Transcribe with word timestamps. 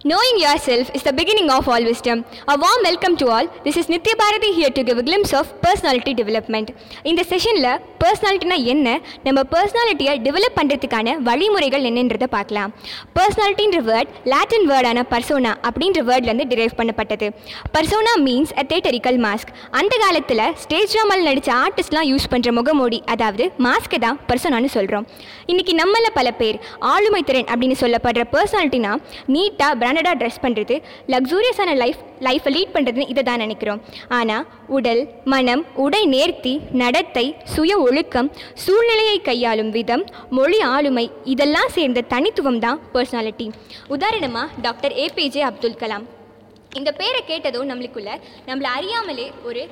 Knowing 0.00 0.38
yourself 0.38 0.90
is 0.94 1.02
the 1.02 1.12
beginning 1.12 1.50
of 1.50 1.68
all 1.68 1.82
wisdom. 1.82 2.24
A 2.48 2.56
warm 2.56 2.82
welcome 2.82 3.18
to 3.18 3.26
all. 3.28 3.46
This 3.64 3.76
is 3.76 3.86
Nitya 3.86 4.16
Bharati 4.16 4.50
here 4.50 4.70
to 4.70 4.82
give 4.82 4.96
a 4.96 5.02
glimpse 5.02 5.32
of 5.34 5.46
personality 5.60 6.12
development. 6.14 6.68
இந்த 7.10 7.22
செஷனில் 7.30 7.66
பர்சனாலிட்டினா 8.02 8.56
என்ன 8.72 8.88
நம்ம 9.24 9.40
பர்சனாலிட்டியை 9.52 10.14
develop 10.26 10.56
பண்ணுறதுக்கான 10.58 11.16
வழிமுறைகள் 11.26 11.84
என்னன்றதை 11.90 12.28
பார்க்கலாம் 12.34 12.70
பர்சனாலிட்டின்ற 13.18 13.80
வேர்ட் 13.90 14.14
லாட்டின் 14.32 14.66
வேர்டான 14.70 15.04
பர்சோனா 15.12 15.52
அப்படின்ற 15.68 16.04
வேர்ட்லேருந்து 16.08 16.46
டிரைவ் 16.52 16.78
பண்ணப்பட்டது 16.80 17.28
persona 17.76 18.14
means 18.26 18.54
a 18.62 18.64
theatrical 18.72 19.20
mask 19.26 19.52
அந்த 19.80 19.94
காலத்தில் 20.04 20.44
ஸ்டேஜ் 20.64 20.90
ட்ராமாவில் 20.94 21.28
நடித்த 21.30 21.52
ஆர்டிஸ்ட்லாம் 21.64 22.08
யூஸ் 22.12 22.28
பண்ணுற 22.34 22.52
முகமூடி 22.60 23.00
அதாவது 23.16 23.46
மாஸ்க்கை 23.68 24.00
தான் 24.06 24.18
பர்சோனான்னு 24.30 24.72
சொல்கிறோம் 24.78 25.06
இன்றைக்கி 25.52 25.74
நம்மள 25.82 26.06
பல 26.18 26.28
பேர் 26.40 26.58
ஆளுமை 26.94 27.22
திறன் 27.28 27.48
அப்படின்னு 27.52 27.78
சொல்லப்படுற 27.84 28.24
பர்சனாலிட்டினா 28.34 28.94
நீட்டாக 29.36 29.80
பிராண்டடாக 29.90 30.18
ட்ரெஸ் 30.20 30.42
பண்ணுறது 30.42 30.74
லக்ஸூரியஸான 31.12 31.70
லைஃப் 31.82 32.00
லைஃப்பை 32.26 32.50
லீட் 32.56 32.72
பண்ணுறதுன்னு 32.74 33.06
இதை 33.12 33.22
தான் 33.28 33.42
நினைக்கிறோம். 33.44 33.80
ஆனால் 34.18 34.44
உடல் 34.76 35.00
மனம் 35.32 35.62
உடை 35.84 36.02
நேர்த்தி 36.14 36.52
நடத்தை 36.82 37.24
சுய 37.54 37.72
ஒழுக்கம் 37.86 38.28
சூழ்நிலையை 38.64 39.16
கையாளும் 39.28 39.72
விதம் 39.76 40.04
மொழி 40.38 40.58
ஆளுமை 40.74 41.06
இதெல்லாம் 41.34 41.72
சேர்ந்த 41.76 42.06
தனித்துவம் 42.14 42.62
தான் 42.66 42.80
பர்சனாலிட்டி 42.94 43.46
உதாரணமாக 43.96 44.48
டாக்டர் 44.66 44.96
ஏபிஜே 45.04 45.44
அப்துல் 45.50 45.80
கலாம். 45.82 46.06
இந்த 46.80 46.90
பேரை 47.00 47.22
கேட்டதும் 47.30 47.70
நம்மளுக்குள்ள 47.70 48.10
நம்மளை 48.48 48.70
அறியாமலே 48.78 49.26
ஒரு 49.48 49.62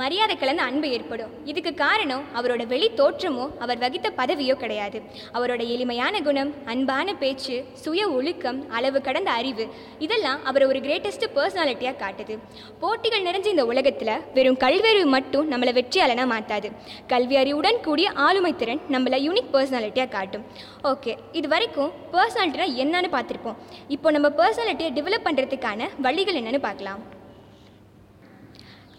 மரியாதை 0.00 0.34
கலந்த 0.36 0.62
அன்பு 0.68 0.88
ஏற்படும். 0.96 1.30
இதுக்கு 1.50 1.70
காரணம் 1.80 2.24
அவரோட 2.38 2.62
வெளி 2.72 2.88
தோற்றமோ 3.00 3.44
அவர் 3.64 3.80
வகித்த 3.84 4.08
பதவியோ 4.20 4.54
கிடையாது. 4.62 4.98
அவரோட 5.36 5.62
எளிமையான 5.74 6.20
குணம் 6.26 6.50
அன்பான 6.72 7.14
பேச்சு 7.22 7.56
சுய 7.82 8.02
ஒழுக்கம் 8.16 8.58
அளவு 8.78 9.00
கடந்த 9.08 9.30
அறிவு 9.40 9.64
இதெல்லாம் 10.06 10.40
அவரை 10.50 10.66
ஒரு 10.72 10.80
கிரேட்டஸ்ட் 10.86 11.26
பர்சனாலிட்டியாக 11.36 12.00
காட்டுது. 12.04 12.36
போட்டிகள் 12.82 13.26
நிறைஞ்ச 13.28 13.46
இந்த 13.54 13.66
உலகத்தில் 13.72 14.14
வெறும் 14.38 14.60
கல்வியறிவு 14.64 15.08
மட்டும் 15.16 15.48
நம்மளை 15.52 15.74
வெற்றியாளனா 15.80 16.26
மாற்றாது 16.34 16.70
கல்வி 17.12 17.38
அறிவுடன் 17.42 17.80
கூடிய 17.86 18.10
ஆளுமை 18.26 18.54
திறன் 18.62 18.82
நம்மளை 18.96 19.20
யூனிக் 19.26 19.52
பர்சனாலிட்டியாக 19.54 20.14
காட்டும். 20.16 20.44
ஓகே 20.92 21.14
இது 21.40 21.48
வரைக்கும் 21.54 21.94
பர்சனாலிட்டினா 22.16 22.68
என்னன்னு 22.84 23.10
பார்த்துருப்போம். 23.16 23.58
இப்போ 23.96 24.10
நம்ம 24.18 24.30
பர்சனாலிட்டியை 24.42 24.92
டெவலப் 24.98 25.26
பண்ணுறதுக்கான 25.28 25.88
வழிகள் 26.06 26.40
என்னன்னு 26.42 26.62
பார்க்கலாம். 26.68 27.02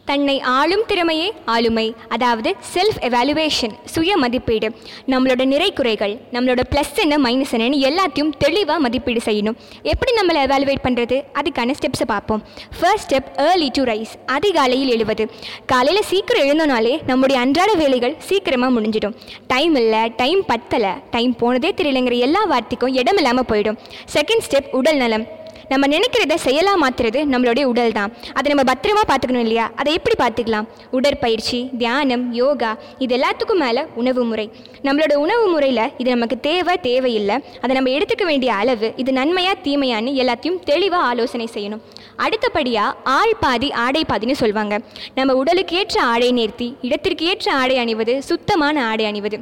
தன்னை 0.09 0.39
ஆளும் 0.39 0.83
திறமையே 0.89 1.27
ஆளுமை 1.45 1.95
அதாவது 2.07 2.49
செல்ஃப் 2.73 2.99
எவாலுவேஷன் 3.07 3.73
சுய 3.93 4.17
மதிப்பீடு 4.17 4.67
நம்மளோட 5.07 5.45
நிறை 5.45 5.73
குறைகள் 5.73 6.13
நம்மளோட 6.31 6.61
ப்ளஸ் 6.71 6.95
என்ன 7.03 7.17
மைனஸ் 7.25 7.53
என்னன்னு 7.57 7.79
எல்லாத்தையும் 7.89 8.31
தெளிவாக 8.37 8.79
மதிப்பீடு 8.79 9.21
செய்யணும். 9.25 9.57
எப்படி 9.91 10.13
நம்மளை 10.19 10.39
எவாலுவேட் 10.47 10.83
பண்ணுறது 10.87 11.17
அதுக்கான 11.39 11.75
ஸ்டெப்ஸை 11.79 12.07
பார்ப்போம். 12.13 12.41
First 12.79 13.13
step 13.13 13.29
early 13.47 13.69
to 13.77 13.83
rise 13.83 14.13
அதிகாலையில் 14.25 14.91
எழுவது. 14.95 15.25
காலையில் 15.65 16.09
சீக்கிரம் 16.11 16.47
எழுந்தோனாலே 16.47 16.93
நம்முடைய 17.05 17.41
அன்றாட 17.41 17.73
வேலைகள் 17.73 18.15
சீக்கிரமாக 18.29 18.79
முடிஞ்சிடும். 18.79 19.15
டைம் 19.47 19.75
இல்லை 19.75 20.01
டைம் 20.15 20.43
பத்தலை 20.53 20.93
டைம் 21.11 21.35
போனதே 21.35 21.71
தெரியலைங்கிற 21.81 22.17
எல்லா 22.17 22.43
வார்த்தைக்கும் 22.43 22.93
இடம் 22.93 23.21
இல்லாமல் 23.23 23.49
போயிடும். 23.53 23.79
செகண்ட் 24.17 24.45
ஸ்டெப் 24.49 24.71
உடல் 24.81 25.01
நலம். 25.03 25.27
நம்ம 25.71 25.87
நினைக்கிறத 25.93 26.35
செயலாக 26.45 26.77
மாற்றுறது 26.83 27.19
நம்மளுடைய 27.33 27.65
உடல் 27.71 27.93
தான் 27.97 28.11
அதை 28.37 28.47
நம்ம 28.53 28.63
பத்திரமா 28.69 29.03
பார்த்துக்கணும் 29.11 29.45
இல்லையா? 29.45 29.65
அதை 29.81 29.91
எப்படி 29.97 30.15
பார்த்துக்கலாம்? 30.21 30.67
உடற்பயிற்சி 30.97 31.59
தியானம் 31.81 32.23
யோகா 32.39 32.71
இது 33.03 33.11
எல்லாத்துக்கும் 33.17 33.61
மேலே 33.63 33.83
உணவு 34.01 34.23
முறை. 34.31 34.45
நம்மளோட 34.87 35.13
உணவு 35.25 35.45
முறையில் 35.53 35.83
இது 36.01 36.09
நமக்கு 36.15 36.37
தேவை 36.49 36.75
தேவையில்லை. 36.87 37.37
அதை 37.63 37.71
நம்ம 37.77 37.93
எடுத்துக்க 37.97 38.25
வேண்டிய 38.31 38.51
அளவு 38.61 38.89
இது 39.03 39.13
நன்மையா 39.19 39.53
தீமையான்னு 39.67 40.13
எல்லாத்தையும் 40.23 40.59
தெளிவாக 40.71 41.09
ஆலோசனை 41.11 41.47
செய்யணும். 41.55 41.83
அடுத்தபடியாக 42.25 42.97
ஆள் 43.17 43.35
பாதி 43.45 43.71
ஆடை 43.85 44.03
பாதின்னு 44.11 44.41
சொல்லுவாங்க 44.43 44.75
நம்ம 45.19 45.37
உடலுக்கு 45.43 45.75
ஏற்ற 45.81 45.97
ஆடை 46.11 46.31
நேர்த்தி 46.41 46.69
இடத்திற்கு 46.89 47.25
ஏற்ற 47.31 47.47
ஆடை 47.61 47.77
அணிவது 47.85 48.15
சுத்தமான 48.31 48.85
ஆடை 48.91 49.05
அணிவது. 49.13 49.39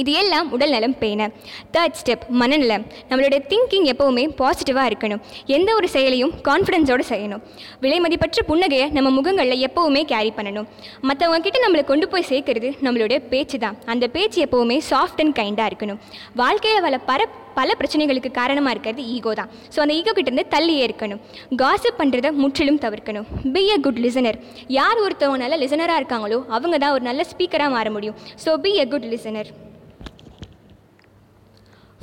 இது 0.00 0.12
எல்லாம் 0.20 0.48
உடல் 0.54 0.72
நலம் 0.74 0.96
பேண. 1.02 1.28
தேர்ட் 1.74 1.98
ஸ்டெப் 2.00 2.24
மனநலம். 2.40 2.84
நம்மளுடைய 3.10 3.40
திங்கிங் 3.50 3.86
எப்போவுமே 3.92 4.24
பாசிட்டிவாக 4.40 4.90
இருக்கணும். 4.90 5.20
எந்த 5.56 5.70
ஒரு 5.78 5.88
செயலையும் 5.94 6.32
கான்ஃபிடென்ஸோடு 6.48 7.04
செய்யணும். 7.12 7.42
விலை 7.84 7.98
மதிப்பற்ற 8.04 8.42
புன்னகையை 8.50 8.86
நம்ம 8.96 9.12
முகங்களில் 9.18 9.64
எப்போவுமே 9.68 10.02
கேரி 10.12 10.32
பண்ணணும். 10.38 10.66
மற்றவங்க 11.10 11.44
கிட்ட 11.46 11.60
நம்மளை 11.66 11.84
கொண்டு 11.92 12.08
போய் 12.14 12.28
சேர்க்கறது 12.32 12.70
நம்மளுடைய 12.86 13.20
பேச்சு 13.32 13.58
தான் 13.64 13.78
அந்த 13.94 14.04
பேச்சு 14.16 14.40
எப்போவுமே 14.46 14.78
சாஃப்ட் 14.90 15.22
அண்ட் 15.24 15.36
கைண்டாக 15.40 15.70
இருக்கணும். 15.72 16.00
வாழ்க்கையில் 16.42 16.84
வள 16.88 16.98
பர 17.10 17.22
பல 17.58 17.72
பிரச்சனைகளுக்கு 17.80 18.30
காரணமாக 18.38 18.72
இருக்கிறது 18.74 19.02
ஈகோ 19.16 19.32
தான். 19.40 19.50
ஸோ 19.74 19.78
அந்த 19.82 19.92
ஈகோ 19.98 20.12
கிட்டேருந்து 20.16 20.44
தள்ளியே 20.54 20.82
இருக்கணும். 20.86 21.20
காசிப் 21.60 21.98
பண்ணுறதை 22.00 22.30
முற்றிலும் 22.42 22.80
தவிர்க்கணும். 22.84 23.26
பி 23.54 23.62
அ 23.74 23.76
குட் 23.84 24.00
லிசனர் 24.06 24.38
யார் 24.78 25.02
ஒருத்தவங்க 25.04 25.40
நல்ல 25.44 25.58
லிசனராக 25.64 26.00
இருக்காங்களோ 26.02 26.40
அவங்க 26.56 26.78
தான் 26.84 26.94
ஒரு 26.96 27.06
நல்ல 27.10 27.24
ஸ்பீக்கராக 27.32 27.72
மாற 27.76 27.90
முடியும். 27.96 28.16
So 28.44 28.52
be 28.64 28.72
a 28.84 28.86
good 28.94 29.08
listener 29.12 29.50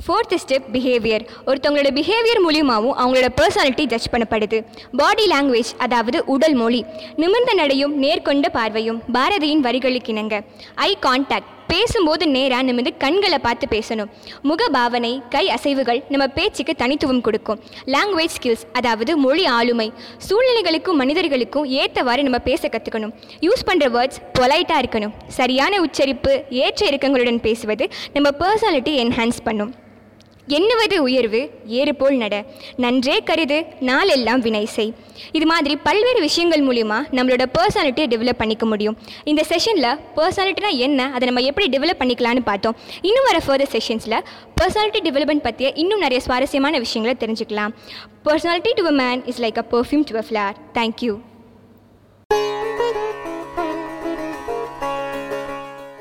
fourth 0.04 0.34
step 0.42 0.68
behaviour 0.74 1.24
ஒருத்தவங்களோட 1.46 1.90
பிஹேவியர் 1.98 2.40
மூலியமாகவும் 2.46 2.96
அவங்களோட 3.02 3.28
பர்சனாலிட்டி 3.40 3.84
ஜட்ஜ் 3.92 4.12
பண்ணப்படுது. 4.12 4.58
பாடி 5.00 5.24
லாங்குவேஜ் 5.32 5.72
அதாவது 5.78 6.24
உடல் 6.34 6.54
மொழி. 6.54 6.80
நிமிர்ந்த 7.16 7.52
நடையும் 7.52 7.94
நேர்கொண்ட 8.02 8.48
பார்வையும் 8.58 9.02
பாரதியின் 9.16 9.64
வரிகளுக்கு 9.66 10.12
இணங்க. 10.14 10.36
ஐ 10.74 10.96
கான்டாக்ட் 11.06 11.50
பேசும்போது 11.72 12.28
நேராக 12.28 12.62
நிமிந்து 12.68 12.90
கண்களை 13.02 13.38
பார்த்து 13.38 13.66
பேசணும். 13.74 14.08
முக 14.48 14.68
பாவனை 14.76 15.12
கை 15.34 15.44
அசைவுகள் 15.56 16.00
நம்ம 16.08 16.26
பேச்சுக்கு 16.38 16.74
தனித்துவம் 16.74 17.22
கொடுக்கும். 17.26 17.60
லாங்குவேஜ் 17.94 18.34
ஸ்கில்ஸ் 18.38 18.64
அதாவது 18.72 19.16
மொழி 19.16 19.44
ஆளுமை. 19.58 19.92
சூழ்நிலைகளுக்கும் 20.28 21.00
மனிதர்களுக்கும் 21.02 21.64
ஏற்றவாறு 21.64 22.22
நம்ம 22.22 22.38
பேச 22.48 22.68
கற்றுக்கணும் 22.68 23.14
யூஸ் 23.46 23.66
பண்ணுற 23.70 23.88
வேர்ட்ஸ் 23.96 24.20
பொலைட்டாக 24.38 24.82
இருக்கணும். 24.84 25.14
சரியான 25.40 25.80
உச்சரிப்பு 25.86 26.34
ஏற்ற 26.64 26.86
இறக்கங்களுடன் 26.90 27.40
பேசுவது 27.48 27.86
நம்ம 28.16 28.30
பர்சனாலிட்டி 28.42 28.94
என்ஹான்ஸ் 29.04 29.40
பண்ணும். 29.48 29.72
எண்ணுவது 30.46 31.02
உயர்வு? 31.02 31.50
ஏறு 31.66 31.94
போல் 31.94 32.16
நட. 32.16 32.44
நன்றே 32.76 33.22
கருது 33.26 33.66
நாளெல்லாம் 33.80 34.40
வினை 34.40 34.64
செய். 34.64 34.94
இது 35.32 35.46
மாதிரி 35.46 35.76
பல்வேறு 35.76 36.20
விஷயங்கள் 36.20 36.60
மூலிமா 36.60 36.98
நம்மளோட 37.10 37.44
பர்சனாலிட்டியை 37.58 38.06
டெவலப் 38.14 38.40
பண்ணிக்க 38.42 38.66
முடியும். 38.66 38.98
இந்த 39.24 39.44
செஷனில் 39.48 39.98
பர்சனாலிட்டினா 40.16 40.70
என்ன? 40.76 41.10
அதை 41.14 41.28
நம்ம 41.28 41.40
எப்படி 41.40 41.78
டெவலப் 41.78 42.00
பண்ணிக்கலாம்னு 42.02 42.40
பார்த்தோம். 42.44 42.76
இன்னும் 43.00 43.26
வர 43.30 43.40
ஃபர்தர் 43.46 43.74
செஷன்ஸில் 43.76 44.20
பர்சனாலிட்டி 44.60 45.02
டெவலப்மெண்ட் 45.08 45.42
பற்றிய 45.42 45.72
இன்னும் 45.74 45.98
நிறைய 45.98 46.20
சுவாரஸ்யமான 46.20 46.78
விஷயங்களை 46.78 47.16
தெரிஞ்சுக்கலாம். 47.24 47.74
Personality 48.24 48.72
to 48.74 48.86
a 48.86 48.90
man 48.90 49.26
is 49.26 49.42
like 49.42 49.58
a 49.58 49.64
perfume 49.70 50.04
to 50.04 50.16
a 50.16 50.24
flower 50.30 50.54
thank you 50.74 51.18